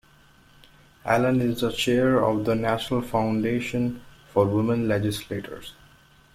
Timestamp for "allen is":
1.05-1.61